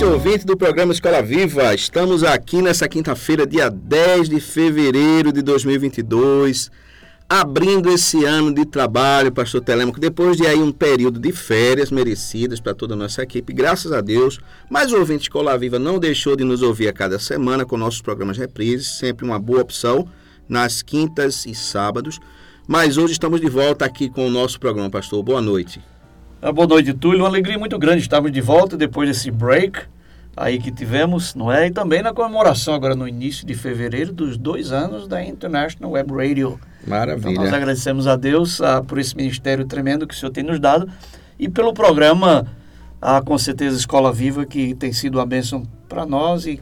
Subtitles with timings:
[0.00, 1.74] Noite, ouvinte do programa Escola Viva.
[1.74, 6.70] Estamos aqui nessa quinta-feira, dia 10 de fevereiro de 2022,
[7.28, 12.60] abrindo esse ano de trabalho, pastor Telemaco, depois de aí um período de férias merecidas
[12.60, 14.40] para toda a nossa equipe, graças a Deus.
[14.70, 18.00] Mas o ouvinte Escola Viva não deixou de nos ouvir a cada semana com nossos
[18.00, 20.08] programas reprises, sempre uma boa opção
[20.48, 22.18] nas quintas e sábados.
[22.66, 25.22] Mas hoje estamos de volta aqui com o nosso programa, pastor.
[25.22, 25.80] Boa noite.
[26.42, 27.20] Ah, boa noite, Túlio.
[27.20, 29.78] Uma alegria muito grande estarmos de volta depois desse break
[30.34, 31.66] aí que tivemos, não é?
[31.66, 36.14] E também na comemoração agora no início de fevereiro dos dois anos da International Web
[36.14, 36.58] Radio.
[36.86, 37.32] Maravilha.
[37.32, 40.58] Então nós agradecemos a Deus ah, por esse ministério tremendo que o Senhor tem nos
[40.58, 40.88] dado
[41.38, 42.46] e pelo programa,
[43.02, 46.58] ah, com certeza, Escola Viva, que tem sido uma bênção para nós e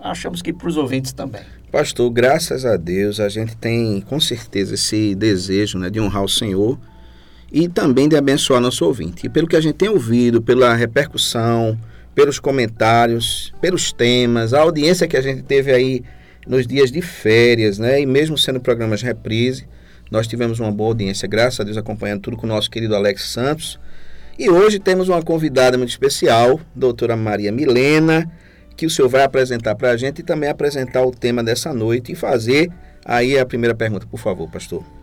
[0.00, 1.42] achamos que para os ouvintes também.
[1.72, 6.28] Pastor, graças a Deus, a gente tem com certeza esse desejo né, de honrar o
[6.28, 6.78] Senhor
[7.52, 9.26] e também de abençoar nosso ouvinte.
[9.26, 11.78] E pelo que a gente tem ouvido, pela repercussão,
[12.14, 16.02] pelos comentários, pelos temas, a audiência que a gente teve aí
[16.46, 18.00] nos dias de férias, né?
[18.00, 19.66] E mesmo sendo programas reprise,
[20.10, 23.22] nós tivemos uma boa audiência, graças a Deus, acompanhando tudo com o nosso querido Alex
[23.30, 23.78] Santos.
[24.38, 28.30] E hoje temos uma convidada muito especial, doutora Maria Milena,
[28.76, 32.12] que o senhor vai apresentar para a gente e também apresentar o tema dessa noite
[32.12, 32.70] e fazer
[33.04, 34.97] aí a primeira pergunta, por favor, pastor.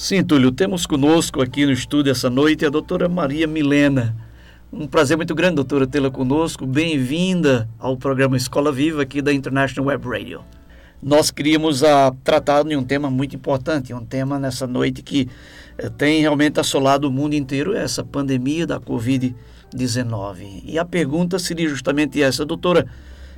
[0.00, 4.14] Sim, Túlio, temos conosco aqui no estúdio essa noite a doutora Maria Milena.
[4.72, 6.64] Um prazer muito grande, doutora, tê-la conosco.
[6.64, 10.44] Bem-vinda ao programa Escola Viva aqui da International Web Radio.
[11.02, 15.28] Nós queríamos a, tratar de um tema muito importante, um tema nessa noite que
[15.76, 20.62] eh, tem realmente assolado o mundo inteiro, essa pandemia da Covid-19.
[20.64, 22.86] E a pergunta seria justamente essa, doutora,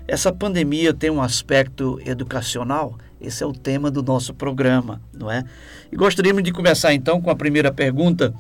[0.07, 2.99] essa pandemia tem um aspecto educacional?
[3.21, 5.45] Esse é o tema do nosso programa, não é?
[5.93, 8.35] E gostaríamos de começar então com a primeira pergunta.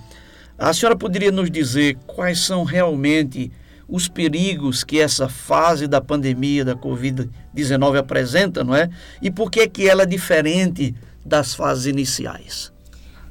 [0.58, 3.52] A senhora poderia nos dizer quais são realmente
[3.88, 8.88] os perigos que essa fase da pandemia da Covid-19 apresenta, não é?
[9.20, 12.72] E por que, que ela é diferente das fases iniciais?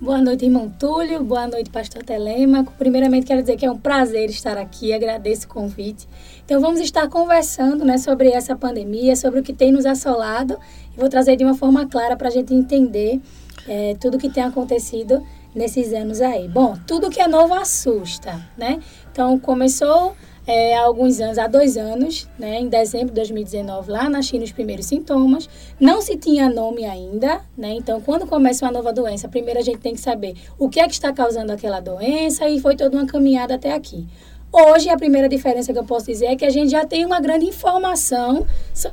[0.02, 1.22] Boa noite, irmão Túlio.
[1.22, 2.72] Boa noite, pastor Telêmaco.
[2.78, 4.94] Primeiramente, quero dizer que é um prazer estar aqui.
[4.94, 6.08] Agradeço o convite.
[6.46, 10.58] Então, vamos estar conversando né, sobre essa pandemia, sobre o que tem nos assolado.
[10.96, 13.20] E vou trazer de uma forma clara para a gente entender
[13.68, 15.22] é, tudo o que tem acontecido
[15.54, 16.48] nesses anos aí.
[16.48, 18.80] Bom, tudo que é novo assusta, né?
[19.12, 20.16] Então, começou
[20.50, 24.44] é, há alguns anos, há dois anos, né, em dezembro de 2019, lá na China,
[24.44, 25.48] os primeiros sintomas.
[25.80, 27.76] Não se tinha nome ainda, né?
[27.76, 30.88] Então, quando começa uma nova doença, primeiro a gente tem que saber o que é
[30.88, 34.08] que está causando aquela doença e foi toda uma caminhada até aqui.
[34.52, 37.20] Hoje, a primeira diferença que eu posso dizer é que a gente já tem uma
[37.20, 38.48] grande informação,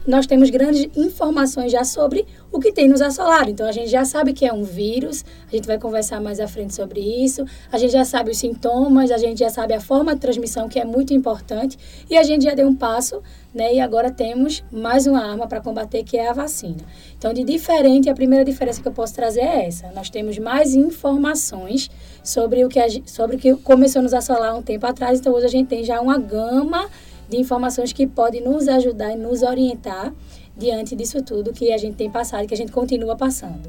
[0.07, 3.51] nós temos grandes informações já sobre o que tem nos assolado.
[3.51, 6.49] Então, a gente já sabe que é um vírus, a gente vai conversar mais à
[6.49, 10.15] frente sobre isso, a gente já sabe os sintomas, a gente já sabe a forma
[10.15, 13.23] de transmissão, que é muito importante, e a gente já deu um passo,
[13.55, 13.75] né?
[13.75, 16.85] E agora temos mais uma arma para combater, que é a vacina.
[17.19, 20.75] Então, de diferente, a primeira diferença que eu posso trazer é essa: nós temos mais
[20.75, 21.91] informações
[22.23, 25.33] sobre o que, a, sobre o que começou a nos assolar um tempo atrás, então
[25.33, 26.89] hoje a gente tem já uma gama
[27.29, 30.13] de informações que pode nos ajudar e nos orientar
[30.57, 33.69] diante disso tudo que a gente tem passado e que a gente continua passando.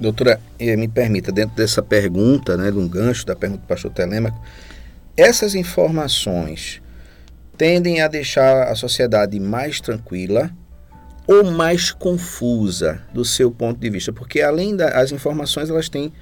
[0.00, 3.90] Doutora, eh, me permita, dentro dessa pergunta, né, de um gancho da pergunta do pastor
[3.90, 4.40] Telêmaco,
[5.16, 6.80] essas informações
[7.58, 10.50] tendem a deixar a sociedade mais tranquila
[11.26, 14.12] ou mais confusa do seu ponto de vista?
[14.12, 16.12] Porque além das informações, elas têm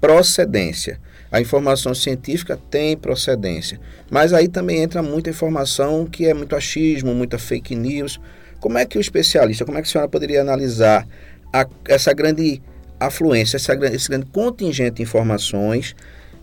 [0.00, 0.98] procedência.
[1.30, 3.80] A informação científica tem procedência,
[4.10, 8.20] mas aí também entra muita informação que é muito achismo, muita fake news.
[8.60, 11.06] Como é que o especialista, como é que a senhora poderia analisar
[11.52, 12.62] a, essa grande
[12.98, 15.94] afluência, essa, esse grande contingente de informações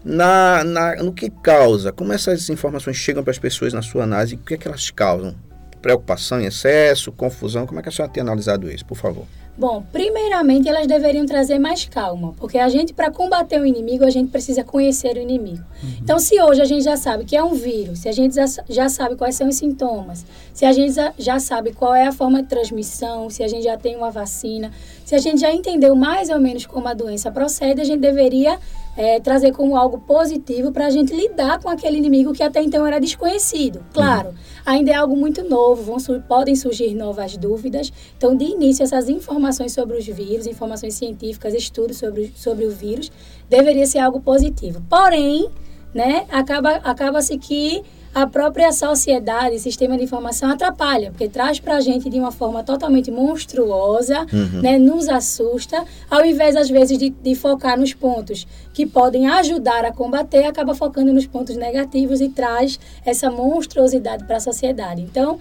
[0.03, 1.91] na, na, no que causa?
[1.91, 4.35] Como essas informações chegam para as pessoas na sua análise?
[4.35, 5.35] O que é que elas causam?
[5.81, 7.65] Preocupação em excesso, confusão?
[7.65, 9.25] Como é que a senhora tem analisado isso, por favor?
[9.55, 14.09] Bom, primeiramente elas deveriam trazer mais calma, porque a gente, para combater o inimigo, a
[14.09, 15.63] gente precisa conhecer o inimigo.
[15.83, 15.89] Uhum.
[16.01, 18.35] Então, se hoje a gente já sabe que é um vírus, se a gente
[18.67, 22.41] já sabe quais são os sintomas, se a gente já sabe qual é a forma
[22.41, 24.71] de transmissão, se a gente já tem uma vacina,
[25.05, 28.57] se a gente já entendeu mais ou menos como a doença procede, a gente deveria
[28.95, 32.85] é, trazer como algo positivo para a gente lidar com aquele inimigo que até então
[32.85, 33.83] era desconhecido.
[33.93, 34.35] Claro, uhum.
[34.65, 37.91] ainda é algo muito novo, vão, podem surgir novas dúvidas.
[38.17, 43.11] Então, de início, essas informações sobre os vírus, informações científicas, estudos sobre, sobre o vírus,
[43.49, 44.81] deveria ser algo positivo.
[44.89, 45.49] Porém,
[45.93, 51.81] né, acaba, acaba-se que a própria sociedade, sistema de informação atrapalha, porque traz para a
[51.81, 54.61] gente de uma forma totalmente monstruosa, uhum.
[54.61, 59.85] né, nos assusta, ao invés, às vezes, de, de, focar nos pontos que podem ajudar
[59.85, 65.01] a combater, acaba focando nos pontos negativos e traz essa monstruosidade para a sociedade.
[65.01, 65.39] Então,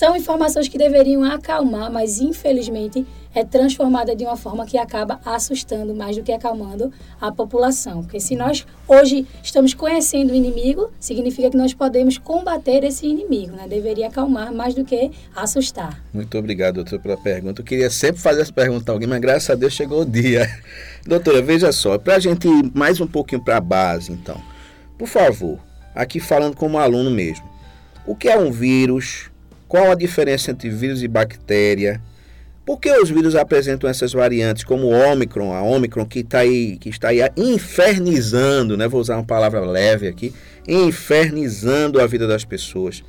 [0.00, 5.94] são informações que deveriam acalmar, mas infelizmente é transformada de uma forma que acaba assustando
[5.94, 8.02] mais do que acalmando a população.
[8.02, 13.54] Porque se nós hoje estamos conhecendo o inimigo, significa que nós podemos combater esse inimigo,
[13.54, 13.68] né?
[13.68, 16.02] Deveria acalmar mais do que assustar.
[16.14, 17.60] Muito obrigado, doutor, pela pergunta.
[17.60, 20.48] Eu queria sempre fazer essa pergunta a alguém, mas graças a Deus chegou o dia.
[21.04, 24.40] Doutora, veja só, para a gente ir mais um pouquinho para a base, então,
[24.96, 25.58] por favor,
[25.94, 27.44] aqui falando como aluno mesmo,
[28.06, 29.29] o que é um vírus?
[29.70, 32.02] Qual a diferença entre vírus e bactéria?
[32.66, 36.76] Por que os vírus apresentam essas variantes, como o Omicron, a Omicron que, tá aí,
[36.76, 38.88] que está aí infernizando, né?
[38.88, 40.34] vou usar uma palavra leve aqui,
[40.66, 43.04] infernizando a vida das pessoas?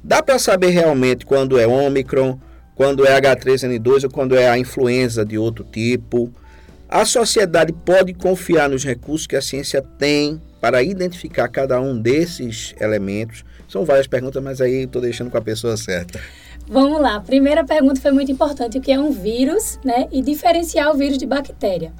[0.00, 2.38] Dá para saber realmente quando é Omicron,
[2.76, 6.32] quando é H3N2 ou quando é a influenza de outro tipo?
[6.88, 12.76] A sociedade pode confiar nos recursos que a ciência tem para identificar cada um desses
[12.78, 16.20] elementos são várias perguntas, mas aí estou deixando com a pessoa certa.
[16.68, 17.20] Vamos lá.
[17.20, 20.08] Primeira pergunta foi muito importante, o que é um vírus, né?
[20.10, 21.92] E diferenciar o vírus de bactéria.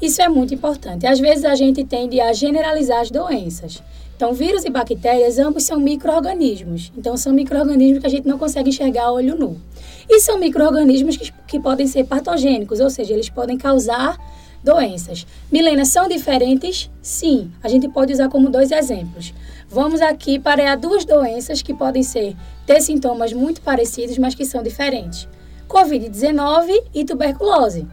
[0.00, 1.06] Isso é muito importante.
[1.06, 3.82] Às vezes a gente tende a generalizar as doenças.
[4.16, 6.92] Então, vírus e bactérias, ambos são micro-organismos.
[6.96, 9.60] Então, são micro-organismos que a gente não consegue enxergar a olho nu.
[10.08, 14.16] E são micro-organismos que, que podem ser patogênicos, ou seja, eles podem causar
[14.64, 15.26] doenças.
[15.52, 16.90] Milena, são diferentes?
[17.02, 17.52] Sim.
[17.62, 19.34] A gente pode usar como dois exemplos.
[19.68, 22.34] Vamos aqui parear duas doenças que podem ser
[22.66, 25.28] ter sintomas muito parecidos, mas que são diferentes.
[25.68, 27.86] Covid-19 e tuberculose.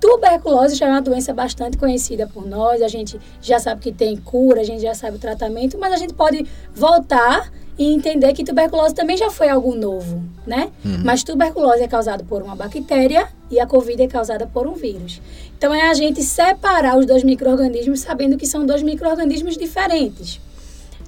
[0.00, 4.16] Tuberculose já é uma doença bastante conhecida por nós, a gente já sabe que tem
[4.16, 8.42] cura, a gente já sabe o tratamento, mas a gente pode voltar e entender que
[8.42, 10.70] tuberculose também já foi algo novo, né?
[10.84, 11.02] Uhum.
[11.04, 15.22] Mas tuberculose é causada por uma bactéria e a Covid é causada por um vírus.
[15.56, 20.40] Então é a gente separar os dois micro-organismos sabendo que são dois micro-organismos diferentes.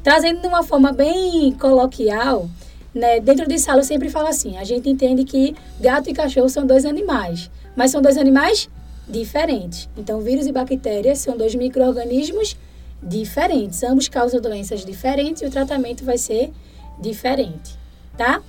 [0.03, 2.49] Trazendo de uma forma bem coloquial,
[2.95, 6.49] né, dentro de sala eu sempre falo assim: a gente entende que gato e cachorro
[6.49, 8.69] são dois animais, mas são dois animais
[9.09, 9.89] diferentes.
[9.97, 12.70] Então, vírus e bactérias são dois micro-organismos diferentes.
[13.83, 16.53] Ambos causam doenças diferentes e o tratamento vai ser
[17.01, 17.77] diferente,
[18.17, 18.43] tá?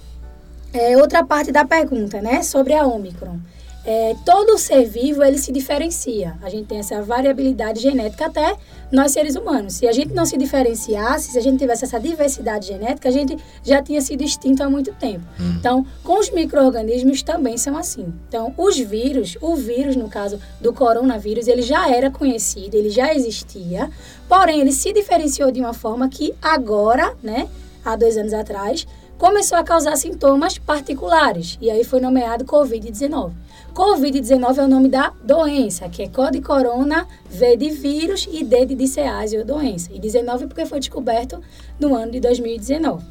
[0.73, 3.39] É, outra parte da pergunta, né, sobre a Omicron
[3.83, 6.37] é, todo ser vivo ele se diferencia.
[6.41, 8.55] A gente tem essa variabilidade genética até
[8.91, 9.73] nós seres humanos.
[9.73, 13.37] Se a gente não se diferenciasse, se a gente tivesse essa diversidade genética, a gente
[13.63, 15.25] já tinha sido extinto há muito tempo.
[15.39, 15.55] Hum.
[15.57, 18.13] Então, com os micro-organismos também são assim.
[18.27, 23.13] Então, os vírus, o vírus, no caso do coronavírus, ele já era conhecido, ele já
[23.15, 23.89] existia,
[24.27, 27.47] porém, ele se diferenciou de uma forma que agora, né,
[27.83, 28.85] há dois anos atrás,
[29.17, 31.57] começou a causar sintomas particulares.
[31.61, 33.31] E aí foi nomeado Covid-19.
[33.73, 38.65] Covid-19 é o nome da doença, que é code corona, V de vírus e D
[38.65, 39.89] de diceásio, doença.
[39.93, 41.41] E 19 porque foi descoberto
[41.79, 43.03] no ano de 2019.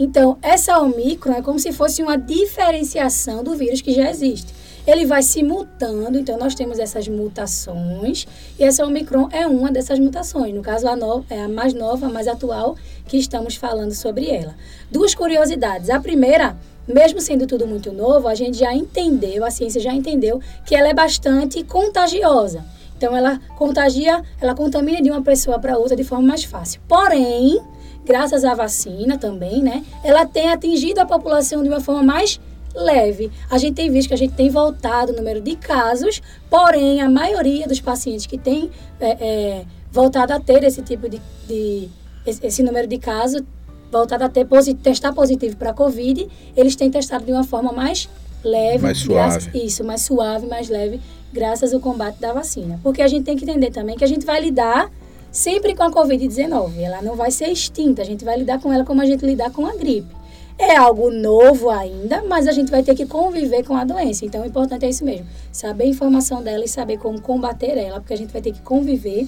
[0.00, 4.52] Então, essa Omicron é como se fosse uma diferenciação do vírus que já existe.
[4.84, 8.26] Ele vai se mutando, então nós temos essas mutações,
[8.58, 10.52] e essa Omicron é uma dessas mutações.
[10.52, 12.76] No caso, a nova, é a mais nova, a mais atual,
[13.06, 14.56] que estamos falando sobre ela.
[14.90, 15.88] Duas curiosidades.
[15.88, 16.56] A primeira
[16.94, 20.88] mesmo sendo tudo muito novo, a gente já entendeu, a ciência já entendeu que ela
[20.88, 22.64] é bastante contagiosa.
[22.96, 26.80] Então ela contagia, ela contamina de uma pessoa para outra de forma mais fácil.
[26.86, 27.58] Porém,
[28.04, 32.38] graças à vacina também, né, ela tem atingido a população de uma forma mais
[32.74, 33.30] leve.
[33.50, 37.08] A gente tem visto que a gente tem voltado o número de casos, porém a
[37.08, 38.70] maioria dos pacientes que tem
[39.00, 41.88] é, é, voltado a ter esse tipo de, de
[42.26, 43.42] esse, esse número de casos
[43.90, 44.46] voltado a ter
[44.82, 48.08] testar positivo para a Covid, eles têm testado de uma forma mais
[48.44, 48.82] leve.
[48.82, 49.14] Mais suave.
[49.14, 51.00] Graças, isso, mais suave, mais leve,
[51.32, 52.78] graças ao combate da vacina.
[52.82, 54.90] Porque a gente tem que entender também que a gente vai lidar
[55.30, 56.78] sempre com a Covid-19.
[56.78, 59.50] Ela não vai ser extinta, a gente vai lidar com ela como a gente lidar
[59.50, 60.20] com a gripe.
[60.58, 64.26] É algo novo ainda, mas a gente vai ter que conviver com a doença.
[64.26, 67.98] Então, o importante é isso mesmo: saber a informação dela e saber como combater ela,
[67.98, 69.26] porque a gente vai ter que conviver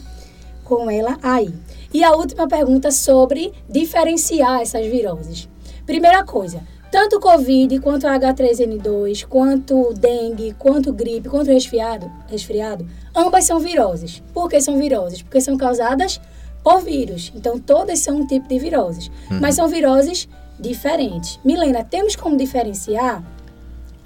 [0.76, 1.52] com ela aí.
[1.92, 5.48] E a última pergunta sobre diferenciar essas viroses.
[5.84, 13.58] Primeira coisa, tanto Covid, quanto H3N2, quanto dengue, quanto gripe, quanto resfriado, resfriado, ambas são
[13.58, 14.22] viroses.
[14.32, 15.20] Por que são viroses?
[15.20, 16.18] Porque são causadas
[16.64, 17.30] por vírus.
[17.34, 19.08] Então, todas são um tipo de viroses.
[19.30, 19.40] Uhum.
[19.40, 20.26] Mas são viroses
[20.58, 21.38] diferentes.
[21.44, 23.22] Milena, temos como diferenciar?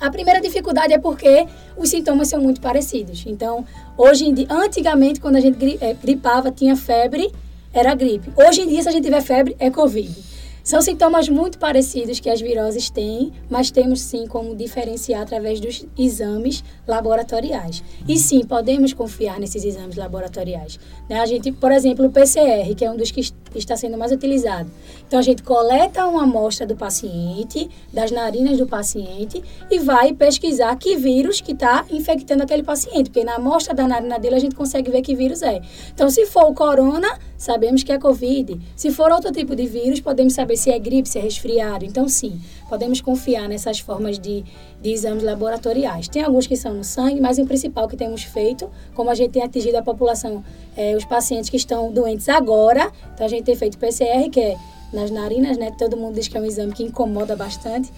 [0.00, 3.24] A primeira dificuldade é porque os sintomas são muito parecidos.
[3.26, 3.64] Então,
[3.96, 7.32] hoje em dia, antigamente, quando a gente eh, gripava, tinha febre,
[7.72, 8.30] era gripe.
[8.36, 10.36] Hoje em dia, se a gente tiver febre, é Covid.
[10.66, 15.86] São sintomas muito parecidos que as viroses têm, mas temos sim como diferenciar através dos
[15.96, 17.84] exames laboratoriais.
[18.08, 20.80] E sim, podemos confiar nesses exames laboratoriais.
[21.08, 21.20] Né?
[21.20, 23.20] A gente, por exemplo, o PCR, que é um dos que
[23.54, 24.68] está sendo mais utilizado.
[25.06, 30.75] Então, a gente coleta uma amostra do paciente, das narinas do paciente, e vai pesquisar
[30.76, 34.56] que vírus que está infectando aquele paciente, porque na amostra da narina dele a gente
[34.56, 35.60] consegue ver que vírus é.
[35.94, 37.08] Então, se for o corona,
[37.38, 38.60] sabemos que é Covid.
[38.75, 41.84] Se for outro tipo de vírus, podemos saber se é gripe, se é resfriado.
[41.84, 44.44] Então, sim, podemos confiar nessas formas de,
[44.82, 46.08] de exames laboratoriais.
[46.08, 49.30] Tem alguns que são no sangue, mas o principal que temos feito, como a gente
[49.30, 50.42] tem atingido a população,
[50.76, 54.56] é, os pacientes que estão doentes agora, então a gente tem feito PCR, que é
[54.96, 55.70] nas narinas, né?
[55.78, 57.92] Todo mundo diz que é um exame que incomoda bastante,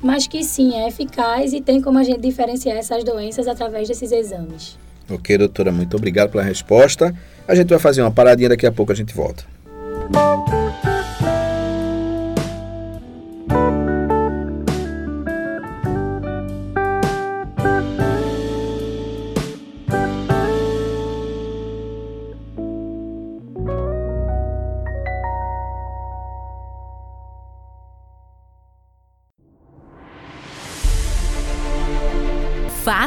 [0.00, 4.12] mas que sim, é eficaz e tem como a gente diferenciar essas doenças através desses
[4.12, 4.78] exames.
[5.10, 7.14] Ok, doutora, muito obrigado pela resposta.
[7.48, 9.44] A gente vai fazer uma paradinha, daqui a pouco a gente volta.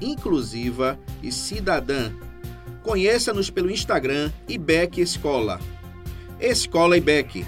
[0.00, 2.12] inclusiva e cidadã.
[2.82, 5.60] Conheça-nos pelo Instagram IBEC Escola.
[6.40, 7.44] Escola IBEC.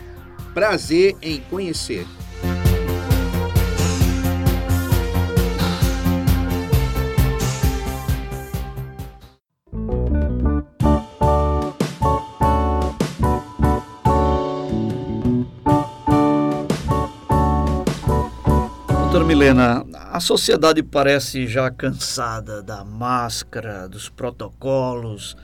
[0.54, 2.06] Prazer em conhecer.
[19.28, 19.84] Milena,
[20.18, 25.36] a sociedade parece já cansada da máscara, dos protocolos.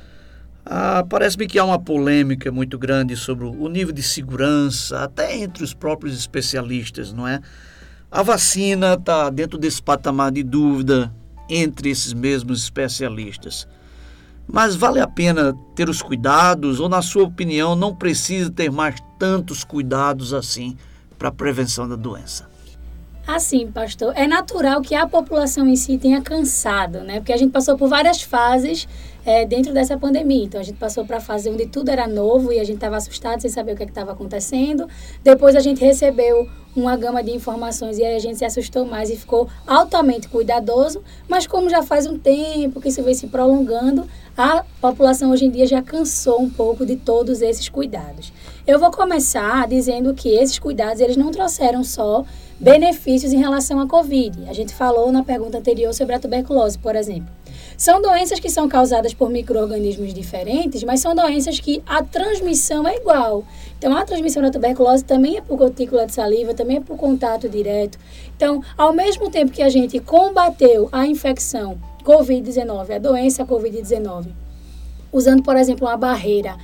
[0.67, 5.63] Ah, Parece-me que há uma polêmica muito grande sobre o nível de segurança, até entre
[5.63, 7.41] os próprios especialistas, não é?
[8.11, 11.15] A vacina está dentro desse patamar de dúvida
[11.49, 13.69] entre esses mesmos especialistas.
[14.45, 18.97] Mas vale a pena ter os cuidados, ou, na sua opinião, não precisa ter mais
[19.21, 20.77] tantos cuidados assim
[21.17, 22.53] para a prevenção da doença?
[23.27, 27.21] Assim, pastor, é natural que a população em si tenha cansado, né?
[27.21, 28.87] Porque a gente passou por várias fases
[29.25, 30.45] é, dentro dessa pandemia.
[30.45, 32.97] Então, a gente passou para a fase onde tudo era novo e a gente estava
[32.97, 34.87] assustado sem saber o que é estava acontecendo.
[35.23, 39.09] Depois, a gente recebeu uma gama de informações e aí a gente se assustou mais
[39.09, 41.03] e ficou altamente cuidadoso.
[41.27, 45.51] Mas, como já faz um tempo que isso vem se prolongando, a população hoje em
[45.51, 48.33] dia já cansou um pouco de todos esses cuidados.
[48.67, 52.25] Eu vou começar dizendo que esses cuidados eles não trouxeram só
[52.59, 54.49] benefícios em relação à Covid.
[54.49, 57.29] A gente falou na pergunta anterior sobre a tuberculose, por exemplo.
[57.77, 62.97] São doenças que são causadas por micro-organismos diferentes, mas são doenças que a transmissão é
[62.97, 63.45] igual.
[63.79, 67.51] Então, a transmissão da tuberculose também é por gotícula de saliva, também é por contato
[67.51, 67.99] direto.
[68.35, 74.29] Então, ao mesmo tempo que a gente combateu a infecção Covid-19, a doença Covid-19,
[75.13, 76.57] usando, por exemplo, uma barreira,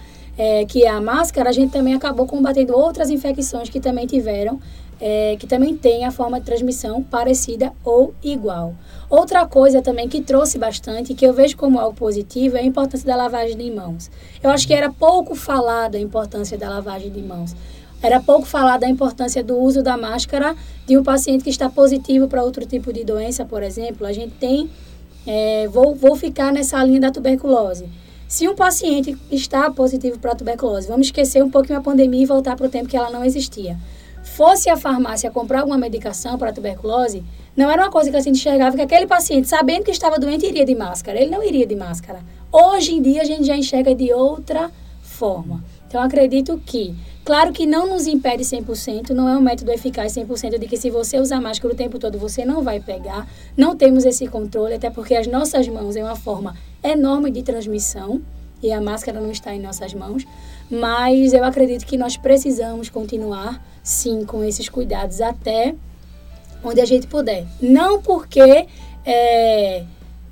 [0.43, 4.59] é, que é a máscara, a gente também acabou combatendo outras infecções que também tiveram
[4.99, 8.75] é, que também tem a forma de transmissão parecida ou igual.
[9.09, 13.07] Outra coisa também que trouxe bastante, que eu vejo como algo positivo, é a importância
[13.07, 14.11] da lavagem de mãos.
[14.43, 17.55] Eu acho que era pouco falado a importância da lavagem de mãos.
[18.03, 20.57] Era pouco falado a importância do uso da máscara
[20.87, 24.07] de um paciente que está positivo para outro tipo de doença, por exemplo.
[24.07, 24.71] A gente tem.
[25.27, 27.87] É, vou, vou ficar nessa linha da tuberculose.
[28.31, 32.55] Se um paciente está positivo para tuberculose, vamos esquecer um pouquinho a pandemia e voltar
[32.55, 33.77] para o tempo que ela não existia
[34.23, 37.25] fosse à farmácia comprar alguma medicação para tuberculose,
[37.57, 40.47] não era uma coisa que a gente enxergava que aquele paciente, sabendo que estava doente,
[40.47, 41.21] iria de máscara.
[41.21, 42.21] Ele não iria de máscara.
[42.53, 44.71] Hoje em dia, a gente já enxerga de outra
[45.03, 45.63] forma.
[45.87, 46.95] Então, acredito que,
[47.25, 50.91] claro que não nos impede 100%, não é um método eficaz 100% de que se
[50.91, 53.29] você usar máscara o tempo todo, você não vai pegar.
[53.57, 58.21] Não temos esse controle, até porque as nossas mãos é uma forma enorme de transmissão
[58.63, 60.25] e a máscara não está em nossas mãos.
[60.71, 65.75] Mas eu acredito que nós precisamos continuar, sim, com esses cuidados até
[66.63, 67.47] onde a gente puder.
[67.61, 68.67] Não porque
[69.05, 69.85] é,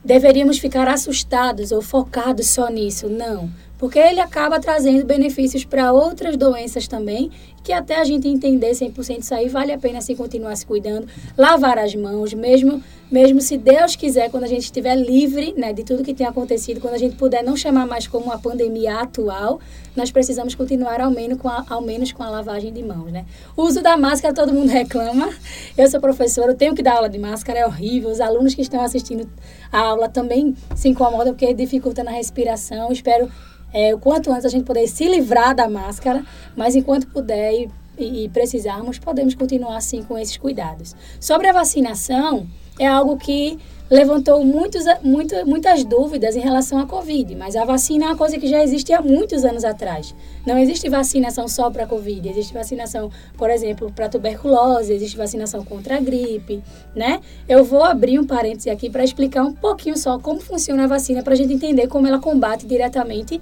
[0.05, 3.51] deveríamos ficar assustados ou focados só nisso, não.
[3.79, 7.31] Porque ele acaba trazendo benefícios para outras doenças também
[7.63, 11.07] que até a gente entender 100% isso aí, vale a pena assim continuar se cuidando,
[11.37, 15.83] lavar as mãos, mesmo mesmo se Deus quiser, quando a gente estiver livre né, de
[15.83, 19.61] tudo que tem acontecido, quando a gente puder não chamar mais como uma pandemia atual,
[19.97, 23.11] nós precisamos continuar ao menos com a, ao menos com a lavagem de mãos.
[23.11, 23.25] Né?
[23.57, 25.31] O uso da máscara, todo mundo reclama.
[25.77, 28.11] Eu sou professora, eu tenho que dar aula de máscara, é horrível.
[28.11, 29.27] Os alunos que estão assistindo
[29.73, 32.93] a aula também se incomodam porque dificulta na respiração.
[32.93, 33.31] Espero
[33.73, 36.25] é, o quanto antes a gente poder se livrar da máscara,
[36.57, 40.95] mas enquanto puder e, e, e precisarmos, podemos continuar assim com esses cuidados.
[41.21, 42.47] Sobre a vacinação,
[42.79, 43.59] é algo que
[43.91, 48.39] levantou muitos, muito, muitas dúvidas em relação à Covid, mas a vacina é uma coisa
[48.39, 50.15] que já existe há muitos anos atrás.
[50.47, 55.65] Não existe vacinação só para a Covid, existe vacinação, por exemplo, para tuberculose, existe vacinação
[55.65, 56.63] contra a gripe,
[56.95, 57.21] né?
[57.49, 61.23] Eu vou abrir um parêntese aqui para explicar um pouquinho só como funciona a vacina,
[61.23, 63.41] para a gente entender como ela combate diretamente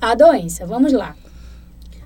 [0.00, 0.66] a doença.
[0.66, 1.16] Vamos lá.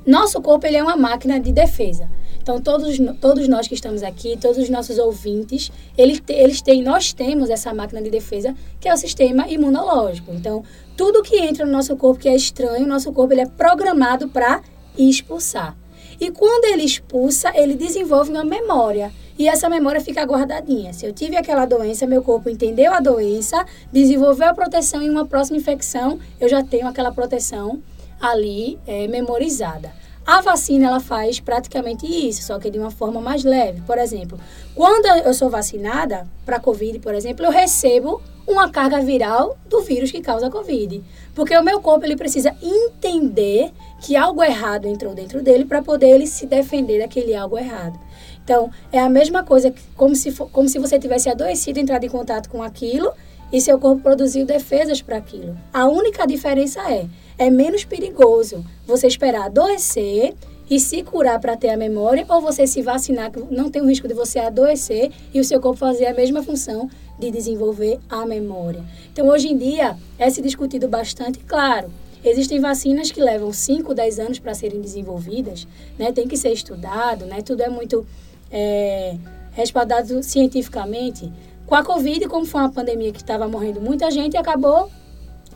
[0.07, 2.09] Nosso corpo ele é uma máquina de defesa.
[2.43, 7.13] Então, todos, todos nós que estamos aqui, todos os nossos ouvintes, eles, eles têm, nós
[7.13, 10.33] temos essa máquina de defesa, que é o sistema imunológico.
[10.33, 10.65] Então,
[10.97, 14.63] tudo que entra no nosso corpo que é estranho, nosso corpo ele é programado para
[14.97, 15.77] expulsar.
[16.21, 19.11] E quando ele expulsa, ele desenvolve uma memória.
[19.39, 20.93] E essa memória fica guardadinha.
[20.93, 25.25] Se eu tive aquela doença, meu corpo entendeu a doença, desenvolveu a proteção em uma
[25.25, 27.83] próxima infecção, eu já tenho aquela proteção
[28.21, 30.00] ali é, memorizada.
[30.31, 33.81] A vacina ela faz praticamente isso, só que de uma forma mais leve.
[33.81, 34.39] Por exemplo,
[34.77, 40.13] quando eu sou vacinada para COVID, por exemplo, eu recebo uma carga viral do vírus
[40.13, 41.03] que causa a COVID.
[41.35, 46.11] Porque o meu corpo ele precisa entender que algo errado entrou dentro dele para poder
[46.11, 47.99] ele se defender daquele algo errado.
[48.45, 52.09] Então, é a mesma coisa, como se, for, como se você tivesse adoecido, entrado em
[52.09, 53.13] contato com aquilo
[53.53, 55.59] e seu corpo produziu defesas para aquilo.
[55.73, 57.07] A única diferença é,
[57.41, 60.35] é menos perigoso você esperar adoecer
[60.69, 63.87] e se curar para ter a memória ou você se vacinar, que não tem o
[63.87, 68.27] risco de você adoecer e o seu corpo fazer a mesma função de desenvolver a
[68.27, 68.85] memória.
[69.11, 71.91] Então, hoje em dia, é se discutido bastante, claro,
[72.23, 75.67] Existem vacinas que levam 5, 10 anos para serem desenvolvidas,
[75.99, 76.13] né?
[76.13, 77.41] tem que ser estudado, né?
[77.41, 78.07] tudo é muito
[78.53, 79.17] é,
[79.53, 81.33] respaldado cientificamente.
[81.67, 84.91] Com a Covid, como foi uma pandemia que estava morrendo muita gente, acabou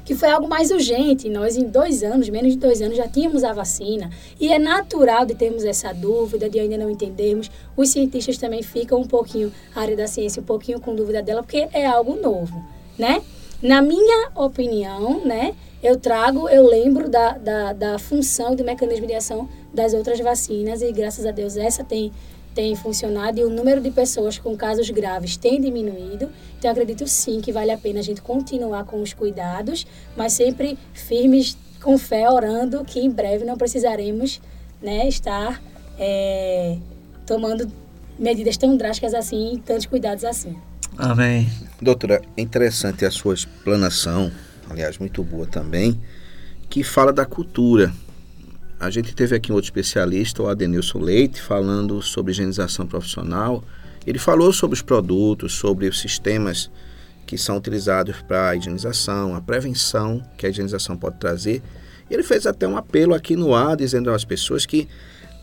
[0.05, 1.29] que foi algo mais urgente.
[1.29, 4.11] Nós, em dois anos, menos de dois anos, já tínhamos a vacina.
[4.39, 7.51] E é natural de termos essa dúvida, de ainda não entendermos.
[7.77, 11.43] Os cientistas também ficam um pouquinho, a área da ciência, um pouquinho com dúvida dela,
[11.43, 12.63] porque é algo novo,
[12.99, 13.23] né?
[13.63, 19.07] Na minha opinião, né, eu trago, eu lembro da, da, da função e do mecanismo
[19.07, 22.13] de ação das outras vacinas e graças a Deus essa tem
[22.55, 26.31] tem funcionado e o número de pessoas com casos graves tem diminuído.
[26.59, 29.87] Então, acredito sim que vale a pena a gente continuar com os cuidados,
[30.17, 34.41] mas sempre firmes, com fé, orando que em breve não precisaremos
[34.81, 35.61] né, estar
[35.99, 36.79] é,
[37.27, 37.71] tomando
[38.19, 40.57] medidas tão drásticas assim, tantos cuidados assim.
[40.97, 41.51] Amém.
[41.83, 44.31] Doutora, é interessante a sua explanação,
[44.71, 46.01] aliás, muito boa também,
[46.71, 47.93] que fala da cultura
[48.85, 53.65] a gente teve aqui um outro especialista, o Adenilson Leite, falando sobre higienização profissional.
[54.07, 56.71] Ele falou sobre os produtos, sobre os sistemas
[57.27, 61.63] que são utilizados para a higienização, a prevenção que a higienização pode trazer.
[62.11, 64.87] Ele fez até um apelo aqui no ar, dizendo às pessoas que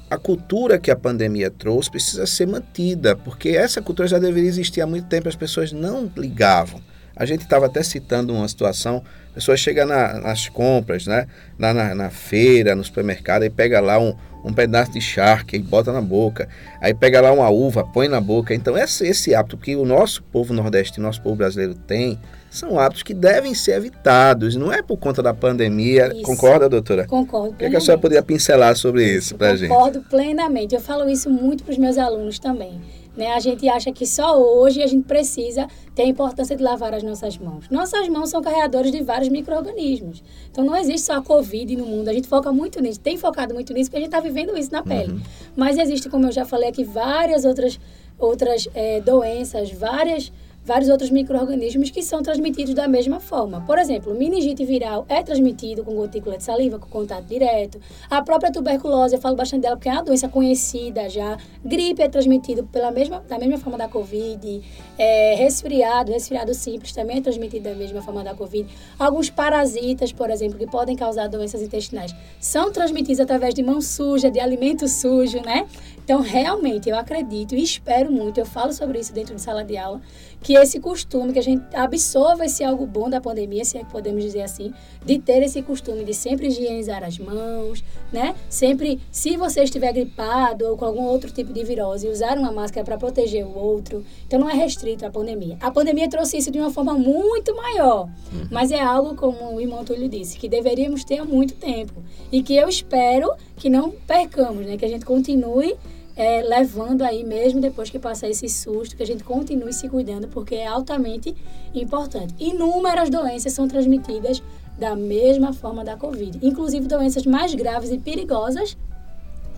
[0.07, 4.81] a cultura que a pandemia trouxe precisa ser mantida, porque essa cultura já deveria existir
[4.81, 6.79] há muito tempo, as pessoas não ligavam.
[7.15, 11.25] A gente estava até citando uma situação, a pessoa chega na, nas compras, né?
[11.57, 14.13] Na, na, na, feira, no supermercado, e pega lá um,
[14.43, 16.49] um pedaço de charque e bota na boca.
[16.81, 18.53] Aí pega lá uma uva, põe na boca.
[18.53, 23.03] Então, esse, esse hábito que o nosso povo nordestino, nosso povo brasileiro tem, são hábitos
[23.03, 24.57] que devem ser evitados.
[24.57, 26.11] Não é por conta da pandemia.
[26.13, 26.23] Isso.
[26.23, 27.07] Concorda, doutora?
[27.07, 29.69] Concordo O que, é que a senhora poderia pincelar sobre isso pra gente?
[29.69, 30.75] Concordo plenamente.
[30.75, 32.81] Eu falo isso muito para os meus alunos também.
[33.15, 33.31] Né?
[33.33, 37.03] A gente acha que só hoje a gente precisa ter a importância de lavar as
[37.03, 37.69] nossas mãos.
[37.69, 40.23] Nossas mãos são carregadores de vários micro-organismos.
[40.51, 42.09] Então não existe só a Covid no mundo.
[42.09, 44.71] A gente foca muito nisso, tem focado muito nisso, porque a gente está vivendo isso
[44.71, 45.21] na pele.
[45.55, 47.79] Mas existe, como eu já falei aqui, várias outras,
[48.17, 50.31] outras eh, doenças, várias
[50.63, 53.61] vários outros micro-organismos que são transmitidos da mesma forma.
[53.61, 57.79] Por exemplo, meningite viral é transmitido com gotícula de saliva, com contato direto.
[58.09, 61.37] A própria tuberculose, eu falo bastante dela porque é uma doença conhecida já.
[61.63, 64.61] Gripe é transmitido pela mesma, da mesma forma da Covid.
[64.97, 68.69] É, resfriado, resfriado simples também é transmitido da mesma forma da Covid.
[68.99, 74.29] Alguns parasitas, por exemplo, que podem causar doenças intestinais, são transmitidos através de mão suja,
[74.29, 75.67] de alimento sujo, né?
[76.03, 79.77] Então, realmente, eu acredito e espero muito, eu falo sobre isso dentro de sala de
[79.77, 80.01] aula,
[80.41, 83.91] que esse costume, que a gente absorva esse algo bom da pandemia, se é que
[83.91, 84.73] podemos dizer assim,
[85.05, 88.35] de ter esse costume de sempre higienizar as mãos, né?
[88.49, 92.83] Sempre, se você estiver gripado ou com algum outro tipo de virose, usar uma máscara
[92.83, 94.03] para proteger o outro.
[94.25, 95.57] Então, não é restrito à pandemia.
[95.61, 98.09] A pandemia trouxe isso de uma forma muito maior,
[98.49, 102.41] mas é algo, como o irmão Túlio disse, que deveríamos ter há muito tempo e
[102.41, 104.75] que eu espero que não percamos, né?
[104.77, 105.75] Que a gente continue
[106.15, 110.27] é, levando aí mesmo depois que passar esse susto, que a gente continue se cuidando,
[110.27, 111.35] porque é altamente
[111.73, 112.33] importante.
[112.39, 114.41] Inúmeras doenças são transmitidas
[114.77, 118.75] da mesma forma da Covid, inclusive doenças mais graves e perigosas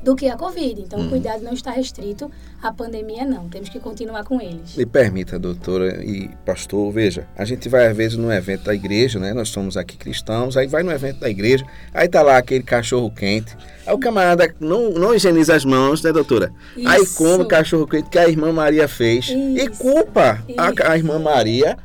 [0.04, 0.82] do que a Covid.
[0.82, 2.30] Então, o cuidado não está restrito
[2.62, 3.48] à pandemia, não.
[3.48, 4.76] Temos que continuar com eles.
[4.76, 9.18] Me permita, doutora e pastor, veja, a gente vai às vezes num evento da igreja,
[9.18, 9.34] né?
[9.34, 13.10] Nós somos aqui cristãos, aí vai no evento da igreja, aí tá lá aquele cachorro
[13.10, 13.56] quente.
[13.88, 16.52] Aí o camarada não, não higieniza as mãos, né, doutora?
[16.86, 17.18] Aí Isso.
[17.18, 19.80] come o cachorro quente que a irmã Maria fez e Isso.
[19.82, 21.78] culpa a, a irmã Maria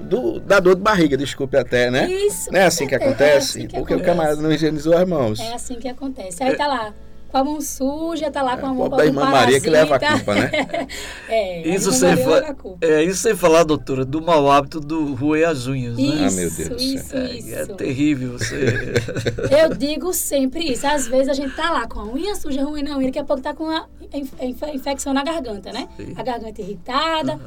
[0.00, 2.10] do, da dor de barriga, desculpe até, né?
[2.10, 3.58] Isso, Não é assim que é acontece?
[3.58, 4.16] assim que Porque o acontece.
[4.16, 5.40] camarada não higienizou as mãos.
[5.40, 6.42] É assim que acontece.
[6.42, 6.94] Aí tá lá
[7.30, 9.98] com a mão suja, tá lá com a mão com irmã Maria que leva a
[9.98, 10.50] culpa, né?
[11.28, 12.86] é, Isso sem, fa- leva a culpa.
[12.86, 16.26] é, isso sem falar, doutora, do mau hábito do roer as unhas, né?
[16.26, 17.24] Ah, meu Deus do Isso, céu.
[17.26, 18.32] isso, É terrível.
[18.38, 18.94] Você...
[19.60, 20.86] Eu digo sempre isso.
[20.86, 23.24] Às vezes a gente tá lá com a unha suja, ruim na unha, daqui a
[23.24, 25.88] pouco tá com a inf- inf- infecção na garganta, né?
[25.96, 26.14] Sim.
[26.16, 27.38] A garganta irritada.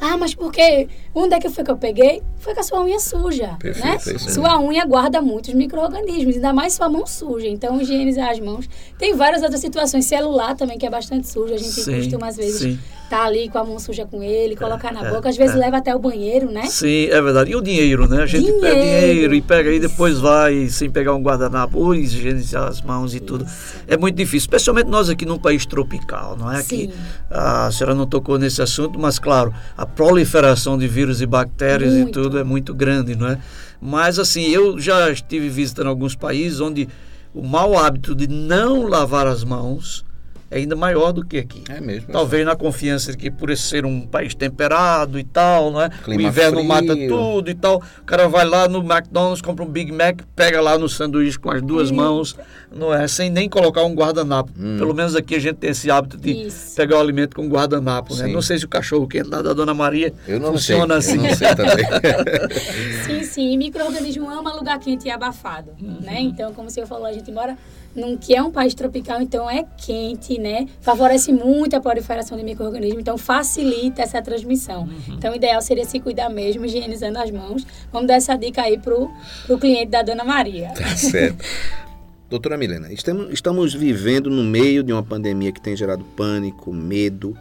[0.00, 0.88] Ah, mas por quê?
[1.14, 2.22] Onde é que foi que eu peguei?
[2.38, 3.92] Foi com a sua unha suja, Perfeito, né?
[3.92, 4.30] é isso mesmo.
[4.30, 7.48] Sua unha guarda muitos micro-organismos, ainda mais sua mão suja.
[7.48, 8.68] Então, higienizar as mãos.
[8.96, 10.06] Tem várias outras situações.
[10.06, 11.52] Celular também, que é bastante sujo.
[11.52, 12.78] A gente Sim, costuma, às vezes, sim.
[13.08, 15.28] Tá ali com a mão suja com ele, colocar na é, boca.
[15.28, 15.58] Às vezes é.
[15.58, 16.66] leva até o banheiro, né?
[16.66, 17.50] Sim, é verdade.
[17.50, 18.22] E o dinheiro, né?
[18.22, 19.12] A gente pega Dinheiro.
[19.12, 23.20] dinheiro e pega aí depois vai sem pegar um guardanapo ou higienizar as mãos e
[23.20, 23.46] tudo.
[23.86, 26.62] É muito difícil, especialmente nós aqui num país tropical, não é?
[26.62, 26.84] Sim.
[26.84, 26.94] Aqui,
[27.30, 31.98] a senhora não tocou nesse assunto, mas claro, a proliferação de vírus e bactérias e
[31.98, 32.22] Muito.
[32.22, 33.38] tudo é muito grande, não é?
[33.80, 36.88] Mas assim, eu já estive visitando alguns países onde
[37.34, 40.04] o mau hábito de não lavar as mãos
[40.50, 41.62] é ainda maior do que aqui.
[41.68, 42.10] É mesmo.
[42.12, 45.90] Talvez na confiança de que por ser um país temperado e tal, não é?
[45.90, 46.68] Clima o inverno frio.
[46.68, 47.82] mata tudo e tal.
[48.00, 51.50] O cara vai lá no McDonald's, compra um Big Mac, pega lá no sanduíche com
[51.50, 52.36] as duas mãos,
[52.74, 53.06] não é?
[53.08, 54.50] Sem nem colocar um guardanapo.
[54.58, 54.76] Hum.
[54.78, 56.74] Pelo menos aqui a gente tem esse hábito de Isso.
[56.76, 58.26] pegar o alimento com guardanapo, né?
[58.26, 58.32] Sim.
[58.32, 61.14] Não sei se o cachorro quente lá da Dona Maria Eu não funciona sei.
[61.16, 61.24] assim.
[61.24, 61.84] Eu não sei também.
[63.04, 63.52] Sim, sim.
[63.52, 65.98] E micro-organismo ama lugar quente e abafado, Uhum.
[66.00, 66.20] né?
[66.20, 67.56] Então, como o senhor falou, a gente mora
[67.94, 70.66] num que é um país tropical, então é quente, né?
[70.80, 74.82] Favorece muito a proliferação de micro-organismos, então facilita essa transmissão.
[74.82, 75.14] Uhum.
[75.14, 77.66] Então, o ideal seria se cuidar mesmo, higienizando as mãos.
[77.92, 79.10] Vamos dar essa dica aí pro,
[79.46, 80.68] pro cliente da Dona Maria.
[80.76, 81.44] Tá certo.
[82.30, 87.34] Doutora Milena, estamos, estamos vivendo no meio de uma pandemia que tem gerado pânico, medo,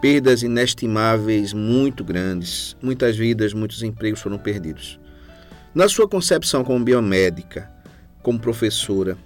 [0.00, 2.74] perdas inestimáveis muito grandes.
[2.80, 4.98] Muitas vidas, muitos empregos foram perdidos.
[5.74, 7.70] Na sua concepção como biomédica,
[8.22, 9.18] como professora,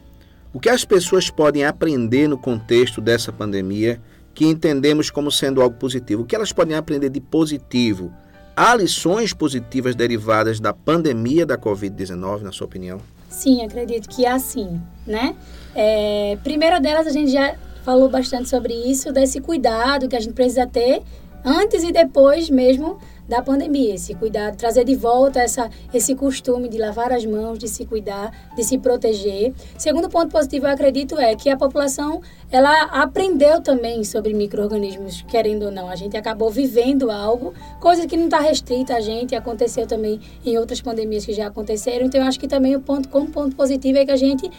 [0.52, 4.00] o que as pessoas podem aprender no contexto dessa pandemia
[4.34, 6.22] que entendemos como sendo algo positivo?
[6.22, 8.12] O que elas podem aprender de positivo?
[8.54, 13.00] Há lições positivas derivadas da pandemia da Covid-19, na sua opinião?
[13.30, 15.34] Sim, acredito que é assim, né?
[15.74, 20.34] É, primeira delas, a gente já falou bastante sobre isso, desse cuidado que a gente
[20.34, 21.02] precisa ter
[21.42, 23.94] antes e depois mesmo da pandemia.
[23.94, 28.30] Esse cuidado, trazer de volta essa, esse costume de lavar as mãos, de se cuidar,
[28.54, 29.52] de se proteger.
[29.78, 35.64] Segundo ponto positivo, eu acredito, é que a população ela aprendeu também sobre micro-organismos, querendo
[35.64, 35.88] ou não.
[35.88, 40.58] A gente acabou vivendo algo, coisa que não está restrita a gente, aconteceu também em
[40.58, 42.06] outras pandemias que já aconteceram.
[42.06, 44.50] Então, eu acho que também o ponto, como ponto positivo é que a gente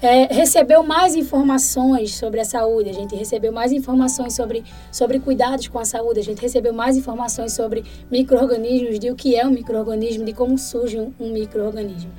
[0.00, 5.68] é, recebeu mais informações sobre a saúde, a gente recebeu mais informações sobre, sobre cuidados
[5.68, 9.50] com a saúde, a gente recebeu mais informações sobre micro-organismos, de o que é um
[9.50, 12.10] micro-organismo, de como surge um, um micro-organismo.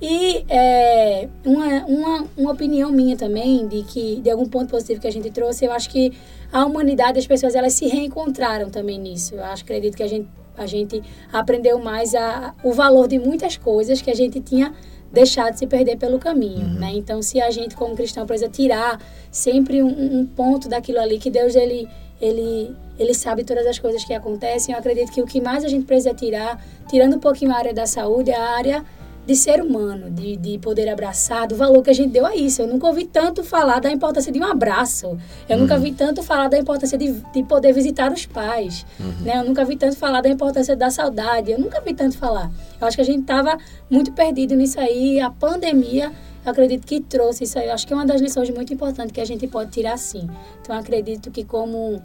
[0.00, 5.08] E é, uma, uma, uma opinião minha também, de que de algum ponto positivo que
[5.08, 6.12] a gente trouxe, eu acho que
[6.52, 9.34] a humanidade, as pessoas, elas se reencontraram também nisso.
[9.34, 13.56] Eu acho, acredito que a gente, a gente aprendeu mais a, o valor de muitas
[13.56, 14.72] coisas que a gente tinha
[15.12, 16.74] deixado de se perder pelo caminho, uhum.
[16.74, 16.92] né?
[16.94, 21.30] Então, se a gente como cristão precisa tirar sempre um, um, ponto daquilo ali que
[21.30, 21.88] Deus ele
[22.20, 24.74] ele ele sabe todas as coisas que acontecem.
[24.74, 27.72] Eu acredito que o que mais a gente precisa tirar, tirando um pouquinho a área
[27.72, 28.84] da saúde, é a área
[29.28, 32.62] de ser humano, de, de poder abraçar, do valor que a gente deu a isso.
[32.62, 35.18] Eu nunca ouvi tanto falar da importância de um abraço.
[35.46, 35.62] Eu uhum.
[35.64, 38.86] nunca vi tanto falar da importância de, de poder visitar os pais.
[38.98, 39.26] Uhum.
[39.26, 39.36] Né?
[39.36, 41.50] Eu nunca vi tanto falar da importância da saudade.
[41.50, 42.50] Eu nunca vi tanto falar.
[42.80, 43.58] Eu acho que a gente estava
[43.90, 45.20] muito perdido nisso aí.
[45.20, 46.10] A pandemia,
[46.42, 47.66] eu acredito que trouxe isso aí.
[47.66, 50.26] Eu acho que é uma das lições muito importantes que a gente pode tirar sim.
[50.62, 52.02] Então, acredito que como...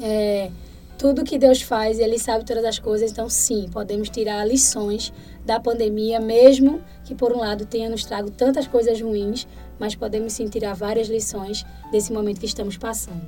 [0.00, 0.50] É,
[0.96, 5.10] tudo que Deus faz, Ele sabe todas as coisas, então sim, podemos tirar lições
[5.44, 9.46] da pandemia, mesmo que por um lado tenha nos trago tantas coisas ruins,
[9.78, 13.22] mas podemos sim tirar várias lições desse momento que estamos passando.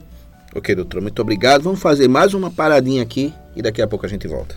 [0.54, 1.62] Ok, doutora, muito obrigado.
[1.62, 4.56] Vamos fazer mais uma paradinha aqui e daqui a pouco a gente volta.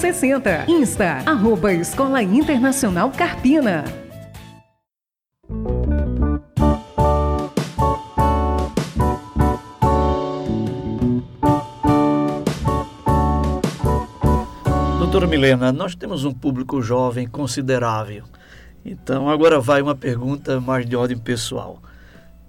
[0.00, 0.64] 60.
[0.66, 3.84] Insta, arroba Escola Internacional Carpina.
[14.98, 18.24] Doutora Milena, nós temos um público jovem considerável.
[18.82, 21.78] Então, agora vai uma pergunta mais de ordem pessoal.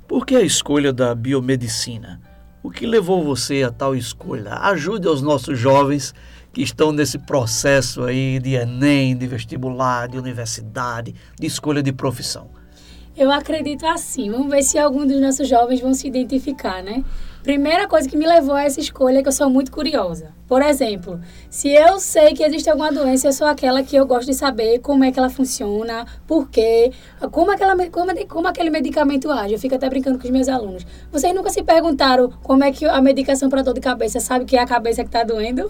[0.07, 2.30] Por que a escolha da biomedicina?
[2.63, 4.53] O que levou você a tal escolha?
[4.53, 6.13] Ajude os nossos jovens
[6.53, 12.49] que estão nesse processo aí de Enem, de vestibular, de universidade, de escolha de profissão?
[13.17, 14.29] Eu acredito assim.
[14.29, 17.03] Vamos ver se algum dos nossos jovens vão se identificar, né?
[17.43, 20.31] Primeira coisa que me levou a essa escolha é que eu sou muito curiosa.
[20.47, 24.27] Por exemplo, se eu sei que existe alguma doença, eu sou aquela que eu gosto
[24.27, 26.91] de saber como é que ela funciona, por quê,
[27.31, 29.53] como, aquela, como, como aquele medicamento age.
[29.53, 30.85] Eu fico até brincando com os meus alunos.
[31.11, 34.55] Vocês nunca se perguntaram como é que a medicação para dor de cabeça sabe que
[34.55, 35.67] é a cabeça que está doendo?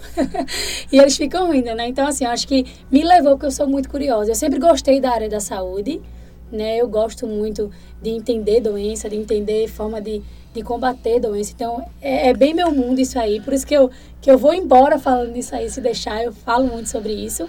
[0.92, 1.88] e eles ficam rindo, né?
[1.88, 4.32] Então, assim, eu acho que me levou porque eu sou muito curiosa.
[4.32, 6.02] Eu sempre gostei da área da saúde,
[6.50, 6.76] né?
[6.76, 7.70] Eu gosto muito
[8.02, 11.52] de entender doença, de entender forma de de combater doença.
[11.54, 13.40] Então, é, é, bem meu mundo isso aí.
[13.40, 16.66] Por isso que eu, que eu vou embora falando isso aí, se deixar, eu falo
[16.66, 17.48] muito sobre isso.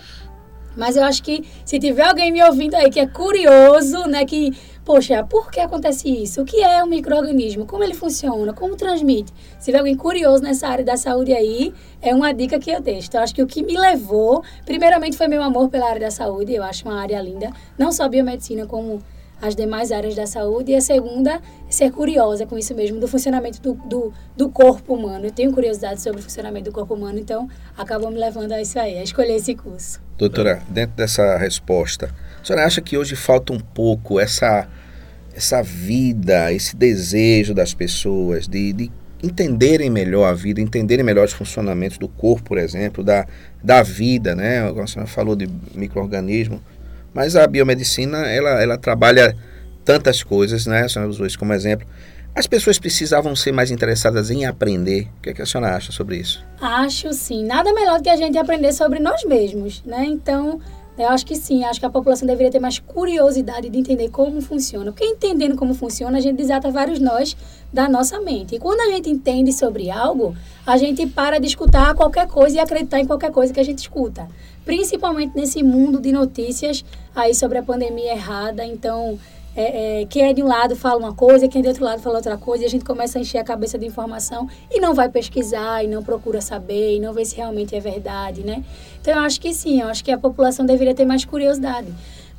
[0.75, 4.51] Mas eu acho que se tiver alguém me ouvindo aí que é curioso, né, que,
[4.83, 6.41] poxa, por que acontece isso?
[6.41, 7.67] O que é um microorganismo?
[7.67, 8.53] Como ele funciona?
[8.53, 9.31] Como transmite?
[9.59, 13.07] Se tiver alguém curioso nessa área da saúde aí, é uma dica que eu deixo.
[13.07, 16.55] Então, acho que o que me levou, primeiramente, foi meu amor pela área da saúde.
[16.55, 18.99] Eu acho uma área linda, não só biomedicina, como
[19.43, 20.71] as demais áreas da saúde.
[20.71, 24.95] E a segunda é ser curiosa com isso mesmo, do funcionamento do, do, do, corpo
[24.95, 25.25] humano.
[25.25, 28.79] Eu tenho curiosidade sobre o funcionamento do corpo humano, então acabou me levando a isso
[28.79, 30.01] aí, a escolher esse curso.
[30.17, 34.65] Doutora, dentro dessa resposta, a senhora acha que hoje falta um pouco essa,
[35.35, 41.33] essa vida, esse desejo das pessoas de, de entenderem melhor a vida, entenderem melhor os
[41.33, 43.27] funcionamentos do corpo, por exemplo, da,
[43.61, 44.59] da vida, né?
[44.69, 46.61] A senhora falou de microorganismo
[47.13, 49.35] mas a biomedicina, ela, ela trabalha
[49.85, 50.83] tantas coisas, né?
[50.83, 51.87] A senhora usou isso como exemplo.
[52.35, 55.07] As pessoas precisavam ser mais interessadas em aprender.
[55.19, 56.43] O que, é que a senhora acha sobre isso?
[56.59, 57.45] Acho sim.
[57.45, 60.03] Nada melhor do que a gente aprender sobre nós mesmos, né?
[60.07, 60.59] Então,
[60.95, 64.39] Eu acho que sim, acho que a população deveria ter mais curiosidade de entender como
[64.41, 64.91] funciona.
[64.91, 67.35] Porque entendendo como funciona, a gente desata vários nós
[67.71, 68.55] da nossa mente.
[68.55, 70.35] E quando a gente entende sobre algo,
[70.67, 73.79] a gente para de escutar qualquer coisa e acreditar em qualquer coisa que a gente
[73.79, 74.27] escuta.
[74.65, 76.83] Principalmente nesse mundo de notícias
[77.15, 78.65] aí sobre a pandemia errada.
[78.65, 79.19] Então,
[79.55, 82.01] é, é, quem é de um lado fala uma coisa, quem é do outro lado
[82.01, 84.93] fala outra coisa, e a gente começa a encher a cabeça de informação e não
[84.93, 88.63] vai pesquisar, e não procura saber, e não vê se realmente é verdade, né?
[88.99, 91.93] Então, eu acho que sim, eu acho que a população deveria ter mais curiosidade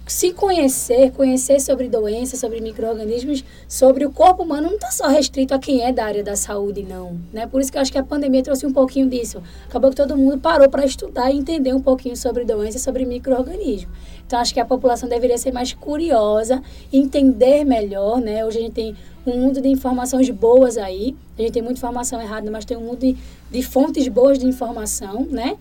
[0.06, 5.54] se conhecer, conhecer sobre doenças, sobre micro-organismos, sobre o corpo humano, não está só restrito
[5.54, 7.18] a quem é da área da saúde, não.
[7.32, 7.46] Né?
[7.46, 9.42] Por isso que eu acho que a pandemia trouxe um pouquinho disso.
[9.66, 13.88] Acabou que todo mundo parou para estudar e entender um pouquinho sobre doenças, sobre micro-organismos.
[14.26, 16.62] Então, acho que a população deveria ser mais curiosa,
[16.92, 18.44] entender melhor, né?
[18.44, 21.14] Hoje a gente tem um mundo de informações boas aí.
[21.38, 23.16] A gente tem muita informação errada, mas tem um mundo de,
[23.50, 25.56] de fontes boas de informação, né?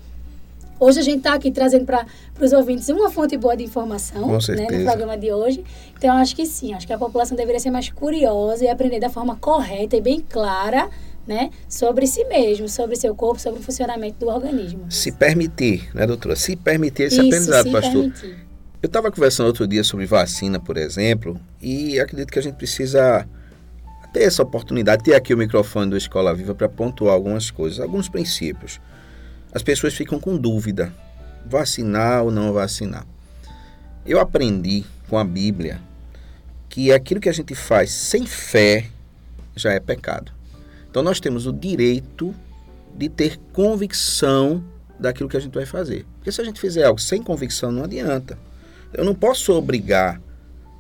[0.84, 2.06] Hoje a gente está aqui trazendo para
[2.42, 5.64] os ouvintes uma fonte boa de informação né, no programa de hoje.
[5.98, 9.10] Então, acho que sim, acho que a população deveria ser mais curiosa e aprender da
[9.10, 10.90] forma correta e bem clara
[11.26, 14.92] né, sobre si mesmo, sobre seu corpo, sobre o funcionamento do organismo.
[14.92, 16.36] Se permitir, né, doutora?
[16.36, 18.02] Se permitir esse Isso, aprendizado, pastor.
[18.02, 18.46] Permitir.
[18.82, 23.26] Eu estava conversando outro dia sobre vacina, por exemplo, e acredito que a gente precisa
[24.12, 28.10] ter essa oportunidade, ter aqui o microfone do Escola Viva para pontuar algumas coisas, alguns
[28.10, 28.82] princípios
[29.54, 30.94] as pessoas ficam com dúvida:
[31.46, 33.06] vacinar ou não vacinar.
[34.06, 35.80] Eu aprendi com a Bíblia
[36.68, 38.88] que aquilo que a gente faz sem fé
[39.56, 40.32] já é pecado.
[40.90, 42.34] Então nós temos o direito
[42.96, 44.64] de ter convicção
[45.00, 46.06] daquilo que a gente vai fazer.
[46.16, 48.38] Porque se a gente fizer algo sem convicção, não adianta.
[48.94, 50.22] Eu não posso obrigar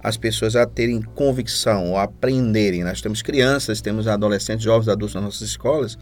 [0.03, 2.83] as pessoas a terem convicção ou a aprenderem.
[2.83, 5.97] Nós temos crianças, temos adolescentes, jovens, adultos nas nossas escolas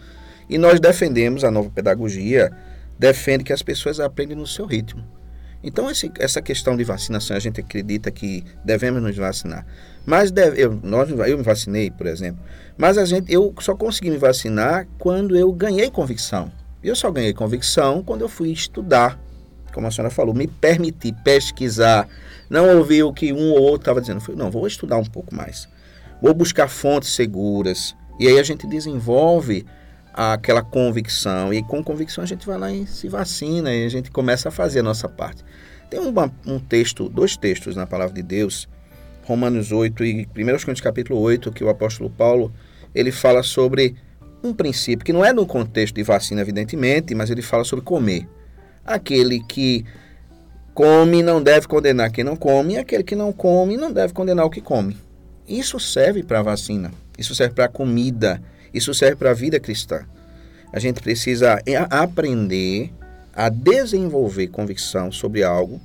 [0.52, 2.52] e nós defendemos a nova pedagogia,
[3.00, 5.02] defende que as pessoas aprendem no seu ritmo.
[5.64, 9.66] Então, esse, essa questão de vacinação, a gente acredita que devemos nos vacinar.
[10.06, 12.44] Mas deve, eu, nós, eu me vacinei, por exemplo.
[12.78, 16.52] Mas a gente, eu só consegui me vacinar quando eu ganhei convicção.
[16.84, 19.18] Eu só ganhei convicção quando eu fui estudar.
[19.74, 22.10] Como a senhora falou, me permitir pesquisar,
[22.50, 24.20] não ouvir o que um ou outro estava dizendo.
[24.20, 25.70] Falei, não, vou estudar um pouco mais.
[26.22, 27.96] Vou buscar fontes seguras.
[28.20, 29.66] E aí a gente desenvolve
[30.14, 31.54] aquela convicção.
[31.54, 34.52] E com convicção a gente vai lá e se vacina e a gente começa a
[34.52, 35.44] fazer a nossa parte.
[35.90, 38.68] Tem um texto, dois textos na palavra de Deus,
[39.24, 42.52] Romanos 8 e 1 Coríntios capítulo 8, que o apóstolo Paulo,
[42.96, 43.96] ele fala sobre
[44.44, 48.28] um princípio que não é no contexto de vacina, evidentemente, mas ele fala sobre comer.
[48.86, 49.86] Aquele que
[50.74, 54.46] come não deve condenar quem não come, e aquele que não come não deve condenar
[54.46, 54.98] o que come.
[55.48, 58.42] Isso serve para a vacina, isso serve para a comida,
[58.74, 60.06] isso serve para a vida cristã.
[60.72, 62.92] A gente precisa aprender
[63.34, 65.82] a desenvolver convicção sobre algo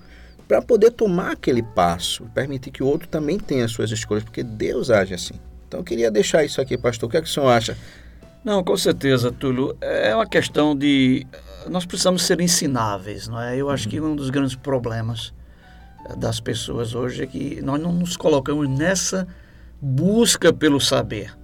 [0.46, 4.90] para poder tomar aquele passo, permitir que o outro também tenha suas escolhas, porque Deus
[4.90, 5.35] age assim.
[5.66, 7.09] Então eu queria deixar isso aqui, pastor.
[7.09, 7.77] O que, é que o senhor acha?
[8.44, 9.77] Não, com certeza, Túlio.
[9.81, 11.27] É uma questão de.
[11.68, 13.57] Nós precisamos ser ensináveis, não é?
[13.57, 15.35] Eu acho que um dos grandes problemas
[16.16, 19.27] das pessoas hoje é que nós não nos colocamos nessa
[19.83, 21.37] busca pelo saber.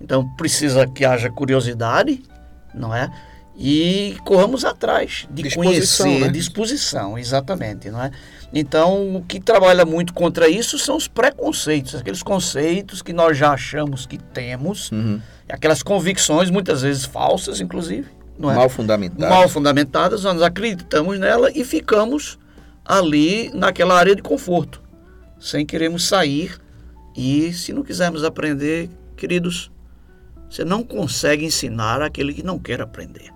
[0.00, 2.22] Então precisa que haja curiosidade,
[2.74, 3.10] não é?
[3.58, 6.28] E corramos atrás de disposição, conhecer, né?
[6.28, 8.10] disposição, exatamente, não é?
[8.52, 13.52] Então, o que trabalha muito contra isso são os preconceitos, aqueles conceitos que nós já
[13.52, 15.20] achamos que temos, uhum.
[15.48, 18.06] aquelas convicções, muitas vezes falsas, inclusive,
[18.38, 18.54] não é?
[18.54, 19.28] Mal fundamentadas.
[19.28, 22.38] Mal fundamentadas, nós acreditamos nela e ficamos
[22.84, 24.82] ali naquela área de conforto,
[25.40, 26.60] sem queremos sair.
[27.16, 29.70] E se não quisermos aprender, queridos,
[30.50, 33.30] você não consegue ensinar aquele que não quer aprender.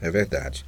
[0.00, 0.64] É verdade.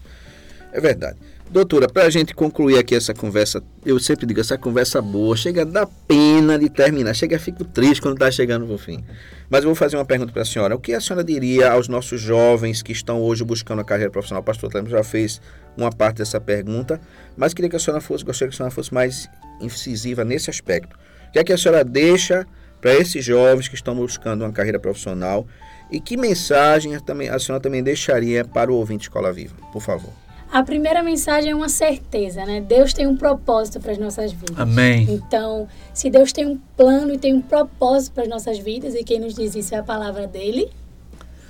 [0.73, 1.19] É verdade.
[1.53, 5.61] Doutora, para a gente concluir aqui essa conversa, eu sempre digo, essa conversa boa, chega
[5.61, 9.05] a dar pena de terminar, chega a ficar triste quando está chegando no fim.
[9.51, 10.75] Mas eu vou fazer uma pergunta para a senhora.
[10.75, 14.41] O que a senhora diria aos nossos jovens que estão hoje buscando a carreira profissional?
[14.41, 15.43] O pastor Cleber já fez
[15.77, 16.99] uma parte dessa pergunta,
[17.37, 19.29] mas queria que a senhora fosse, gostaria que a senhora fosse mais
[19.61, 20.97] incisiva nesse aspecto.
[21.29, 22.47] O que é que a senhora deixa
[22.83, 25.47] para esses jovens que estão buscando uma carreira profissional
[25.89, 30.11] e que mensagem a senhora também deixaria para o ouvinte Escola Viva, por favor?
[30.51, 32.61] A primeira mensagem é uma certeza, né?
[32.61, 34.59] Deus tem um propósito para as nossas vidas.
[34.59, 35.07] Amém.
[35.09, 39.03] Então, se Deus tem um plano e tem um propósito para as nossas vidas, e
[39.03, 40.69] quem nos diz isso é a palavra dele,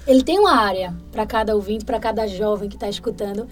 [0.07, 3.49] ele tem uma área para cada ouvinte, para cada jovem que está escutando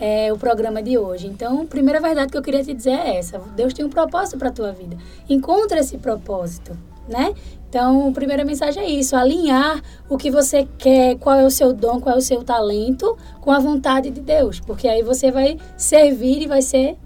[0.00, 1.26] é, o programa de hoje.
[1.26, 4.38] Então, a primeira verdade que eu queria te dizer é essa: Deus tem um propósito
[4.38, 4.96] para a tua vida.
[5.28, 6.74] Encontra esse propósito
[7.08, 7.34] né?
[7.68, 11.72] Então, a primeira mensagem é isso: alinhar o que você quer, qual é o seu
[11.72, 14.60] dom, qual é o seu talento, com a vontade de Deus.
[14.60, 16.96] Porque aí você vai servir e vai ser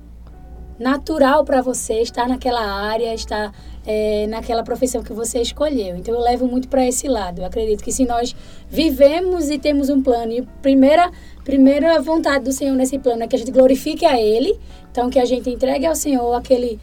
[0.79, 3.53] natural para você estar naquela área, estar
[3.85, 5.97] é, naquela profissão que você escolheu.
[5.97, 7.41] Então eu levo muito para esse lado.
[7.41, 8.37] Eu acredito que se nós
[8.69, 11.11] vivemos e temos um plano, e primeira
[11.43, 14.61] primeira vontade do Senhor nesse plano é que a gente glorifique a Ele,
[14.93, 16.79] então que a gente entregue ao Senhor aquele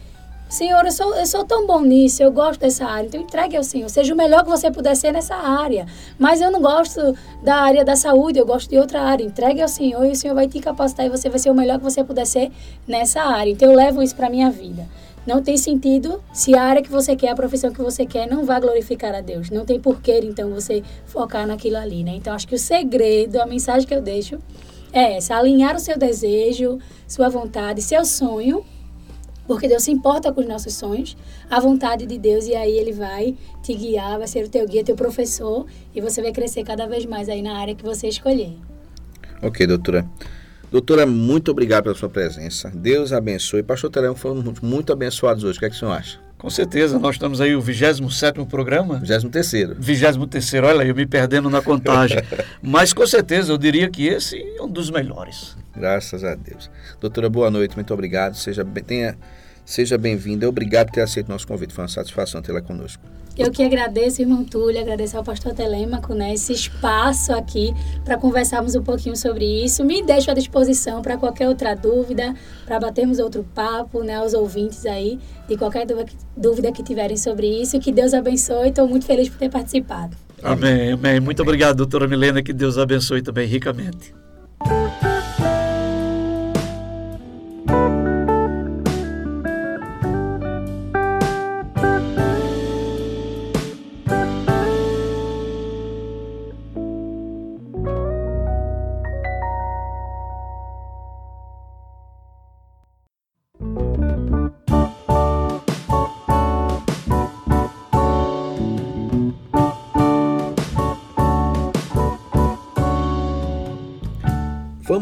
[0.48, 3.64] Senhor, eu sou, eu sou tão bom nisso, eu gosto dessa área, então entregue ao
[3.64, 3.88] Senhor.
[3.88, 5.86] Seja o melhor que você puder ser nessa área.
[6.16, 9.24] Mas eu não gosto da área da saúde, eu gosto de outra área.
[9.24, 11.78] Entregue ao Senhor e o Senhor vai te capacitar e você vai ser o melhor
[11.78, 12.52] que você puder ser
[12.86, 13.50] nessa área.
[13.50, 14.86] Então eu levo isso para minha vida.
[15.26, 18.44] Não tem sentido se a área que você quer, a profissão que você quer, não
[18.44, 19.50] vai glorificar a Deus.
[19.50, 22.12] Não tem porquê, então, você focar naquilo ali, né?
[22.14, 24.38] Então, acho que o segredo, a mensagem que eu deixo
[24.92, 26.78] é essa: alinhar o seu desejo,
[27.08, 28.64] sua vontade, seu sonho
[29.46, 31.16] porque Deus se importa com os nossos sonhos,
[31.50, 34.84] a vontade de Deus, e aí Ele vai te guiar, vai ser o teu guia,
[34.84, 38.56] teu professor, e você vai crescer cada vez mais aí na área que você escolher.
[39.42, 40.06] Ok, doutora.
[40.70, 42.70] Doutora, muito obrigado pela sua presença.
[42.74, 43.62] Deus abençoe.
[43.62, 45.56] Pastor Telão, fomos muito abençoados hoje.
[45.56, 46.18] O que, é que o senhor acha?
[46.38, 49.00] Com certeza, nós estamos aí o 27 programa.
[49.02, 49.70] 23.
[49.78, 52.18] 23, olha, eu me perdendo na contagem.
[52.60, 55.56] Mas com certeza eu diria que esse é um dos melhores.
[55.74, 56.70] Graças a Deus.
[57.00, 58.34] Doutora, boa noite, muito obrigado.
[58.34, 59.16] Seja, tenha,
[59.66, 60.48] seja bem-vinda.
[60.48, 61.74] Obrigado por ter aceito nosso convite.
[61.74, 63.02] Foi uma satisfação tê-la conosco.
[63.36, 68.74] Eu que agradeço, irmão Túlio, agradeço ao pastor Telêmaco, né, esse espaço aqui para conversarmos
[68.74, 69.84] um pouquinho sobre isso.
[69.84, 74.86] Me deixo à disposição para qualquer outra dúvida, para batermos outro papo, né, aos ouvintes
[74.86, 75.86] aí, de qualquer
[76.34, 77.78] dúvida que tiverem sobre isso.
[77.78, 80.16] Que Deus abençoe, estou muito feliz por ter participado.
[80.42, 81.20] Amém, amém.
[81.20, 84.14] Muito obrigado, doutora Milena, que Deus abençoe também ricamente.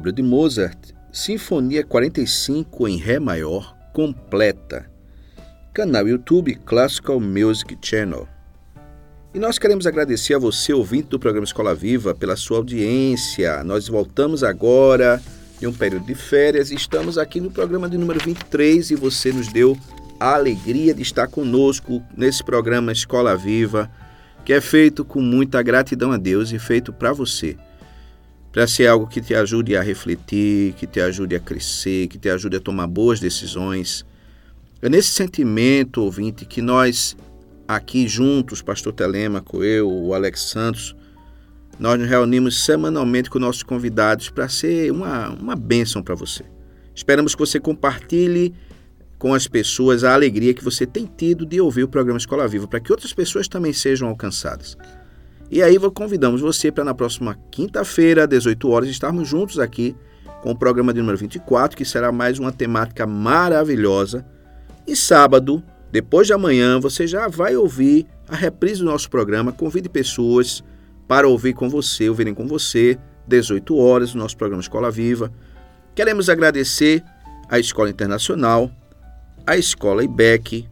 [0.00, 4.90] obra de Mozart, Sinfonia 45 em Ré maior, completa.
[5.74, 8.26] Canal YouTube Classical Music Channel.
[9.34, 13.62] E nós queremos agradecer a você, ouvinte do programa Escola Viva, pela sua audiência.
[13.62, 15.22] Nós voltamos agora
[15.58, 19.30] de um período de férias e estamos aqui no programa de número 23 e você
[19.30, 19.76] nos deu
[20.18, 23.90] a alegria de estar conosco nesse programa Escola Viva,
[24.46, 27.58] que é feito com muita gratidão a Deus e feito para você.
[28.52, 32.28] Para ser algo que te ajude a refletir, que te ajude a crescer, que te
[32.28, 34.04] ajude a tomar boas decisões.
[34.82, 37.16] É nesse sentimento, ouvinte, que nós
[37.68, 40.96] aqui juntos, Pastor Telemaco, eu, o Alex Santos,
[41.78, 46.44] nós nos reunimos semanalmente com nossos convidados para ser uma, uma bênção para você.
[46.94, 48.52] Esperamos que você compartilhe
[49.18, 52.66] com as pessoas a alegria que você tem tido de ouvir o programa Escola Viva,
[52.66, 54.76] para que outras pessoas também sejam alcançadas.
[55.50, 59.96] E aí convidamos você para na próxima quinta-feira, às 18 horas, estarmos juntos aqui
[60.42, 64.24] com o programa de número 24, que será mais uma temática maravilhosa.
[64.86, 69.50] E sábado, depois de amanhã, você já vai ouvir a reprise do nosso programa.
[69.50, 70.62] Convide pessoas
[71.08, 72.96] para ouvir com você, ouvirem com você,
[73.26, 75.32] 18 horas, no nosso programa Escola Viva.
[75.96, 77.02] Queremos agradecer
[77.48, 78.70] à Escola Internacional,
[79.44, 80.68] à Escola IBEC,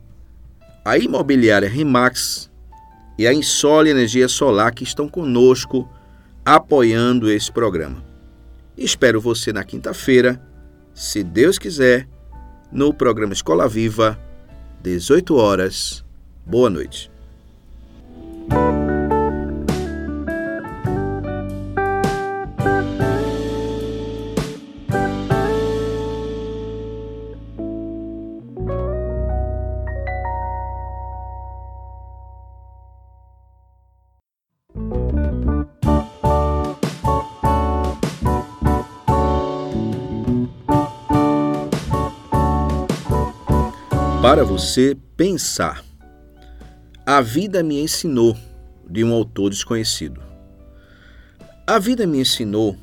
[0.85, 2.48] à Imobiliária Rimax
[3.19, 5.89] e à Insole Energia Solar que estão conosco
[6.45, 8.03] apoiando esse programa.
[8.77, 10.41] Espero você na quinta-feira,
[10.95, 12.09] se Deus quiser,
[12.71, 14.19] no programa Escola Viva
[14.83, 16.05] 18 horas.
[16.47, 17.11] Boa noite.
[44.59, 45.85] Você pensar.
[47.07, 48.37] A vida me ensinou,
[48.91, 50.21] de um autor desconhecido.
[51.65, 52.77] A vida me ensinou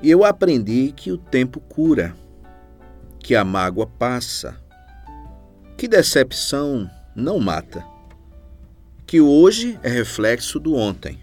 [0.00, 2.16] e eu aprendi que o tempo cura,
[3.18, 4.58] que a mágoa passa,
[5.76, 7.84] que decepção não mata,
[9.06, 11.18] que hoje é reflexo do ontem,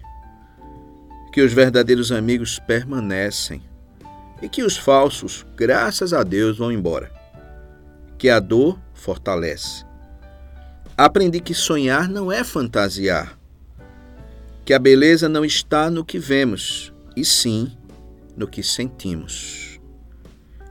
[1.32, 3.60] que os verdadeiros amigos permanecem
[4.40, 7.10] e que os falsos, graças a Deus, vão embora,
[8.16, 9.84] que a dor fortalece.
[10.96, 13.38] Aprendi que sonhar não é fantasiar,
[14.64, 17.76] que a beleza não está no que vemos, e sim
[18.36, 19.78] no que sentimos,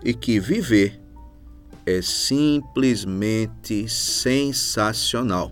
[0.03, 0.99] e que viver
[1.85, 5.51] é simplesmente sensacional.